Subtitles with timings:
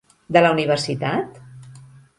[0.37, 1.39] De la universitat?